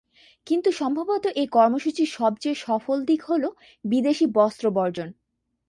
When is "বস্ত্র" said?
4.37-4.65